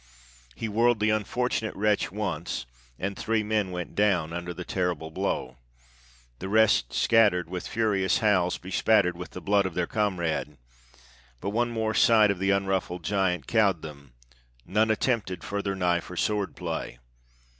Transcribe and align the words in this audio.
He 0.55 0.67
whirled 0.67 0.99
the 0.99 1.11
unfortunate 1.11 1.75
wretch 1.75 2.11
once, 2.11 2.65
and 2.97 3.15
three 3.15 3.43
men 3.43 3.69
went 3.69 3.93
down 3.93 4.33
under 4.33 4.51
the 4.51 4.65
terrible 4.65 5.11
blow; 5.11 5.57
the 6.39 6.49
rest 6.49 6.91
scattered 6.91 7.47
with 7.47 7.67
furious 7.67 8.17
howls, 8.17 8.57
bespattered 8.57 9.15
with 9.15 9.29
the 9.29 9.41
blood 9.43 9.67
of 9.67 9.75
their 9.75 9.85
comrade; 9.85 10.57
but 11.39 11.51
one 11.51 11.69
more 11.69 11.93
sight 11.93 12.31
of 12.31 12.39
the 12.39 12.49
unruffled 12.49 13.03
giant 13.03 13.45
cowed 13.45 13.83
them; 13.83 14.13
none 14.65 14.89
attempted 14.89 15.43
further 15.43 15.75
knife 15.75 16.09
or 16.09 16.17
sword 16.17 16.55
play. 16.55 16.97